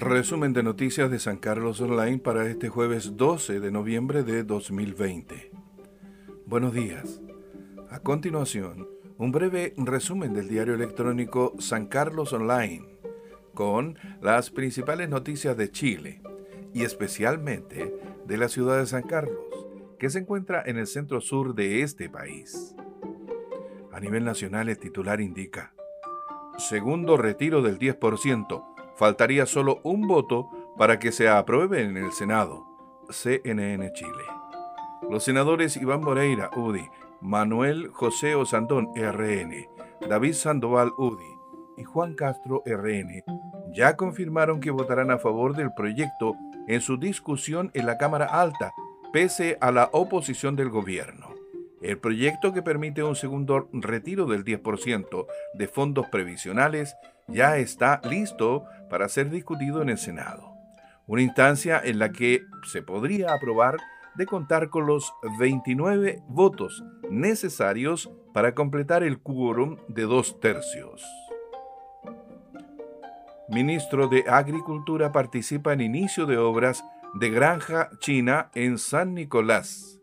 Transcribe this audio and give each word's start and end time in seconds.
Resumen 0.00 0.54
de 0.54 0.62
noticias 0.62 1.10
de 1.10 1.18
San 1.18 1.36
Carlos 1.36 1.78
Online 1.82 2.18
para 2.18 2.46
este 2.46 2.70
jueves 2.70 3.18
12 3.18 3.60
de 3.60 3.70
noviembre 3.70 4.22
de 4.22 4.44
2020. 4.44 5.50
Buenos 6.46 6.72
días. 6.72 7.20
A 7.90 8.00
continuación, 8.00 8.88
un 9.18 9.30
breve 9.30 9.74
resumen 9.76 10.32
del 10.32 10.48
diario 10.48 10.74
electrónico 10.74 11.52
San 11.58 11.86
Carlos 11.86 12.32
Online, 12.32 12.82
con 13.52 13.98
las 14.22 14.50
principales 14.50 15.10
noticias 15.10 15.54
de 15.58 15.70
Chile 15.70 16.22
y 16.72 16.84
especialmente 16.84 17.94
de 18.24 18.38
la 18.38 18.48
ciudad 18.48 18.78
de 18.78 18.86
San 18.86 19.02
Carlos, 19.02 19.36
que 19.98 20.08
se 20.08 20.20
encuentra 20.20 20.62
en 20.64 20.78
el 20.78 20.86
centro 20.86 21.20
sur 21.20 21.54
de 21.54 21.82
este 21.82 22.08
país. 22.08 22.74
A 23.92 24.00
nivel 24.00 24.24
nacional, 24.24 24.70
el 24.70 24.78
titular 24.78 25.20
indica, 25.20 25.74
segundo 26.56 27.18
retiro 27.18 27.60
del 27.60 27.78
10%, 27.78 28.70
faltaría 29.00 29.46
solo 29.46 29.80
un 29.82 30.06
voto 30.06 30.50
para 30.76 30.98
que 30.98 31.10
se 31.10 31.26
apruebe 31.26 31.82
en 31.82 31.96
el 31.96 32.12
Senado. 32.12 32.66
CNN 33.08 33.90
Chile. 33.94 34.24
Los 35.08 35.24
senadores 35.24 35.78
Iván 35.78 36.02
Moreira, 36.02 36.50
UDI, 36.54 36.86
Manuel 37.22 37.88
José 37.94 38.34
Osandón, 38.34 38.90
RN, 38.94 39.68
David 40.06 40.34
Sandoval, 40.34 40.92
UDI 40.98 41.24
y 41.78 41.84
Juan 41.84 42.14
Castro, 42.14 42.62
RN, 42.66 43.24
ya 43.72 43.96
confirmaron 43.96 44.60
que 44.60 44.70
votarán 44.70 45.10
a 45.10 45.18
favor 45.18 45.56
del 45.56 45.72
proyecto 45.72 46.36
en 46.68 46.82
su 46.82 46.98
discusión 46.98 47.70
en 47.72 47.86
la 47.86 47.96
Cámara 47.96 48.26
Alta, 48.26 48.74
pese 49.14 49.56
a 49.62 49.72
la 49.72 49.88
oposición 49.92 50.56
del 50.56 50.68
gobierno. 50.68 51.34
El 51.80 51.96
proyecto 51.96 52.52
que 52.52 52.60
permite 52.60 53.02
un 53.02 53.16
segundo 53.16 53.70
retiro 53.72 54.26
del 54.26 54.44
10% 54.44 55.26
de 55.54 55.68
fondos 55.68 56.06
previsionales 56.08 56.94
ya 57.32 57.58
está 57.58 58.00
listo 58.08 58.64
para 58.88 59.08
ser 59.08 59.30
discutido 59.30 59.82
en 59.82 59.88
el 59.88 59.98
Senado, 59.98 60.52
una 61.06 61.22
instancia 61.22 61.80
en 61.82 61.98
la 61.98 62.10
que 62.12 62.44
se 62.64 62.82
podría 62.82 63.32
aprobar 63.32 63.76
de 64.16 64.26
contar 64.26 64.68
con 64.68 64.86
los 64.86 65.12
29 65.38 66.22
votos 66.28 66.84
necesarios 67.08 68.10
para 68.34 68.54
completar 68.54 69.02
el 69.02 69.20
quórum 69.20 69.76
de 69.88 70.02
dos 70.02 70.40
tercios. 70.40 71.04
Ministro 73.48 74.08
de 74.08 74.24
Agricultura 74.28 75.10
participa 75.10 75.72
en 75.72 75.80
inicio 75.80 76.26
de 76.26 76.38
obras 76.38 76.84
de 77.14 77.30
granja 77.30 77.90
china 77.98 78.50
en 78.54 78.78
San 78.78 79.14
Nicolás. 79.14 80.00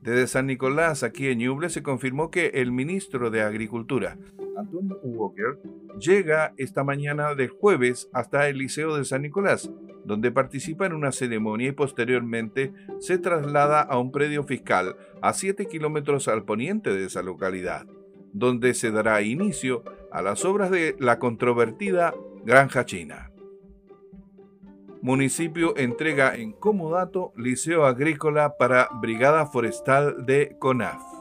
Desde 0.00 0.26
San 0.26 0.46
Nicolás, 0.46 1.02
aquí 1.02 1.28
en 1.28 1.38
Ñuble, 1.38 1.68
se 1.68 1.82
confirmó 1.82 2.30
que 2.30 2.46
el 2.54 2.72
ministro 2.72 3.28
de 3.30 3.42
Agricultura, 3.42 4.16
Antonio 4.56 4.98
Walker, 5.02 5.58
llega 5.98 6.52
esta 6.56 6.84
mañana 6.84 7.34
del 7.34 7.48
jueves 7.48 8.08
hasta 8.12 8.48
el 8.48 8.58
Liceo 8.58 8.96
de 8.96 9.04
San 9.04 9.22
Nicolás, 9.22 9.70
donde 10.04 10.30
participa 10.30 10.86
en 10.86 10.92
una 10.92 11.12
ceremonia 11.12 11.68
y 11.68 11.72
posteriormente 11.72 12.72
se 13.00 13.18
traslada 13.18 13.80
a 13.80 13.98
un 13.98 14.12
predio 14.12 14.44
fiscal 14.44 14.96
a 15.22 15.32
7 15.32 15.66
kilómetros 15.66 16.28
al 16.28 16.44
poniente 16.44 16.90
de 16.90 17.06
esa 17.06 17.22
localidad, 17.22 17.86
donde 18.32 18.74
se 18.74 18.90
dará 18.90 19.22
inicio 19.22 19.82
a 20.12 20.22
las 20.22 20.44
obras 20.44 20.70
de 20.70 20.96
la 20.98 21.18
controvertida 21.18 22.14
Granja 22.44 22.84
China 22.84 23.30
municipio 25.06 25.76
entrega 25.76 26.34
en 26.34 26.50
comodato 26.50 27.32
Liceo 27.36 27.86
Agrícola 27.86 28.56
para 28.58 28.88
Brigada 29.00 29.46
Forestal 29.46 30.26
de 30.26 30.56
CONAF. 30.58 31.15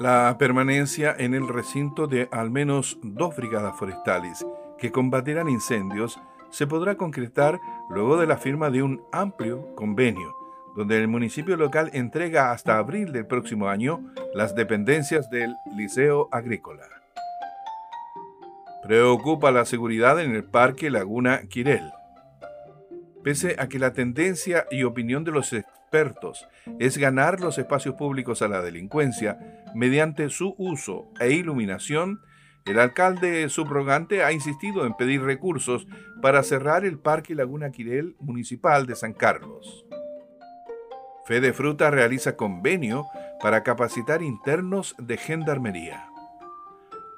La 0.00 0.34
permanencia 0.38 1.14
en 1.16 1.34
el 1.34 1.46
recinto 1.46 2.08
de 2.08 2.28
al 2.32 2.50
menos 2.50 2.98
dos 3.02 3.36
brigadas 3.36 3.76
forestales 3.76 4.44
que 4.76 4.90
combatirán 4.90 5.48
incendios 5.48 6.20
se 6.50 6.66
podrá 6.66 6.96
concretar 6.96 7.60
luego 7.90 8.16
de 8.16 8.26
la 8.26 8.36
firma 8.36 8.70
de 8.70 8.82
un 8.82 9.04
amplio 9.12 9.72
convenio, 9.76 10.34
donde 10.74 10.98
el 10.98 11.06
municipio 11.06 11.56
local 11.56 11.90
entrega 11.92 12.50
hasta 12.50 12.76
abril 12.76 13.12
del 13.12 13.26
próximo 13.26 13.68
año 13.68 14.00
las 14.34 14.56
dependencias 14.56 15.30
del 15.30 15.54
Liceo 15.76 16.28
Agrícola. 16.32 16.88
Preocupa 18.82 19.52
la 19.52 19.64
seguridad 19.64 20.20
en 20.20 20.34
el 20.34 20.42
Parque 20.42 20.90
Laguna 20.90 21.42
Quirel. 21.48 21.92
Pese 23.22 23.54
a 23.60 23.68
que 23.68 23.78
la 23.78 23.92
tendencia 23.92 24.66
y 24.72 24.82
opinión 24.82 25.22
de 25.22 25.30
los 25.30 25.52
es 26.78 26.98
ganar 26.98 27.40
los 27.40 27.58
espacios 27.58 27.94
públicos 27.94 28.42
a 28.42 28.48
la 28.48 28.62
delincuencia 28.62 29.38
mediante 29.74 30.28
su 30.30 30.54
uso 30.58 31.10
e 31.20 31.30
iluminación, 31.30 32.20
el 32.64 32.78
alcalde 32.78 33.48
subrogante 33.48 34.24
ha 34.24 34.32
insistido 34.32 34.86
en 34.86 34.94
pedir 34.94 35.22
recursos 35.22 35.86
para 36.22 36.42
cerrar 36.42 36.84
el 36.84 36.98
Parque 36.98 37.34
Laguna 37.34 37.70
Quirel 37.70 38.16
municipal 38.20 38.86
de 38.86 38.96
San 38.96 39.12
Carlos. 39.12 39.84
Fede 41.26 41.52
Fruta 41.52 41.90
realiza 41.90 42.36
convenio 42.36 43.06
para 43.40 43.62
capacitar 43.62 44.22
internos 44.22 44.94
de 44.98 45.16
gendarmería 45.16 46.08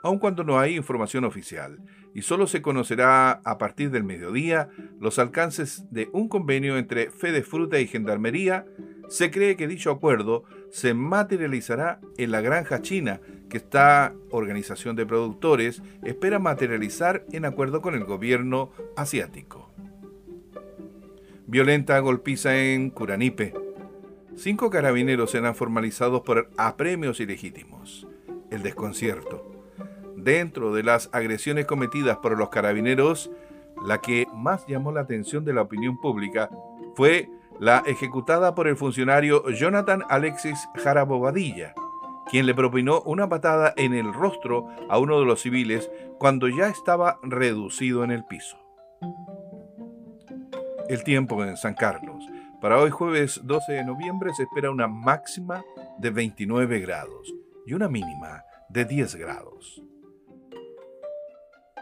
aun 0.02 0.18
cuando 0.18 0.44
no 0.44 0.58
hay 0.58 0.76
información 0.76 1.24
oficial, 1.24 1.78
y 2.14 2.22
solo 2.22 2.46
se 2.46 2.62
conocerá 2.62 3.42
a 3.44 3.58
partir 3.58 3.90
del 3.90 4.04
mediodía 4.04 4.70
los 4.98 5.18
alcances 5.18 5.84
de 5.90 6.08
un 6.12 6.28
convenio 6.28 6.78
entre 6.78 7.10
Fede 7.10 7.42
Fruta 7.42 7.78
y 7.78 7.86
Gendarmería, 7.86 8.64
se 9.08 9.30
cree 9.30 9.56
que 9.56 9.68
dicho 9.68 9.90
acuerdo 9.90 10.44
se 10.70 10.94
materializará 10.94 12.00
en 12.16 12.30
la 12.30 12.40
granja 12.40 12.80
china 12.80 13.20
que 13.50 13.58
esta 13.58 14.14
organización 14.30 14.96
de 14.96 15.06
productores 15.06 15.82
espera 16.04 16.38
materializar 16.38 17.24
en 17.32 17.44
acuerdo 17.44 17.82
con 17.82 17.94
el 17.94 18.04
gobierno 18.04 18.70
asiático. 18.96 19.70
Violenta 21.46 21.98
golpiza 22.00 22.56
en 22.58 22.90
Curanipe. 22.90 23.54
Cinco 24.36 24.68
carabineros 24.70 25.30
serán 25.30 25.54
formalizados 25.54 26.22
por 26.22 26.50
apremios 26.56 27.20
ilegítimos. 27.20 28.08
El 28.50 28.62
desconcierto 28.62 29.55
dentro 30.26 30.74
de 30.74 30.82
las 30.82 31.08
agresiones 31.12 31.66
cometidas 31.66 32.18
por 32.18 32.36
los 32.36 32.48
carabineros, 32.48 33.30
la 33.86 34.00
que 34.00 34.26
más 34.34 34.66
llamó 34.66 34.90
la 34.90 35.02
atención 35.02 35.44
de 35.44 35.54
la 35.54 35.62
opinión 35.62 36.00
pública 36.00 36.50
fue 36.96 37.30
la 37.60 37.84
ejecutada 37.86 38.56
por 38.56 38.66
el 38.66 38.76
funcionario 38.76 39.48
Jonathan 39.50 40.02
Alexis 40.08 40.68
Jarabobadilla, 40.74 41.74
quien 42.28 42.44
le 42.44 42.54
propinó 42.54 43.02
una 43.02 43.28
patada 43.28 43.72
en 43.76 43.94
el 43.94 44.12
rostro 44.12 44.68
a 44.88 44.98
uno 44.98 45.20
de 45.20 45.26
los 45.26 45.42
civiles 45.42 45.92
cuando 46.18 46.48
ya 46.48 46.68
estaba 46.68 47.20
reducido 47.22 48.02
en 48.02 48.10
el 48.10 48.24
piso. 48.24 48.58
El 50.88 51.04
tiempo 51.04 51.44
en 51.44 51.56
San 51.56 51.74
Carlos. 51.74 52.24
Para 52.60 52.80
hoy 52.80 52.90
jueves 52.90 53.40
12 53.44 53.72
de 53.74 53.84
noviembre 53.84 54.34
se 54.34 54.42
espera 54.42 54.72
una 54.72 54.88
máxima 54.88 55.64
de 55.98 56.10
29 56.10 56.80
grados 56.80 57.32
y 57.64 57.74
una 57.74 57.88
mínima 57.88 58.42
de 58.68 58.84
10 58.84 59.14
grados. 59.14 59.86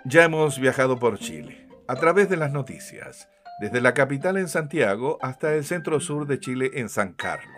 Ya 0.07 0.25
hemos 0.25 0.59
viajado 0.59 0.99
por 0.99 1.19
Chile, 1.19 1.67
a 1.89 1.95
través 1.97 2.29
de 2.29 2.37
las 2.37 2.53
noticias, 2.53 3.31
desde 3.59 3.81
la 3.81 3.95
capital 3.95 4.37
en 4.37 4.49
Santiago 4.49 5.17
hasta 5.23 5.55
el 5.55 5.65
centro 5.65 5.99
sur 5.99 6.27
de 6.27 6.39
Chile 6.39 6.73
en 6.75 6.91
San 6.91 7.15
Carlos. 7.15 7.49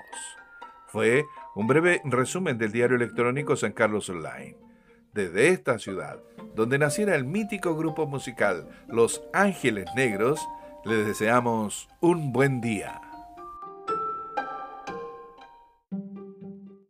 Fue 0.86 1.24
un 1.56 1.66
breve 1.66 2.00
resumen 2.04 2.56
del 2.56 2.70
diario 2.70 2.94
electrónico 2.94 3.56
San 3.56 3.72
Carlos 3.72 4.08
Online. 4.10 4.56
Desde 5.12 5.48
esta 5.48 5.80
ciudad, 5.80 6.20
donde 6.54 6.78
naciera 6.78 7.16
el 7.16 7.24
mítico 7.24 7.74
grupo 7.74 8.06
musical 8.06 8.68
Los 8.86 9.24
Ángeles 9.32 9.86
Negros, 9.96 10.38
les 10.84 11.04
deseamos 11.04 11.88
un 12.00 12.32
buen 12.32 12.60
día. 12.60 13.06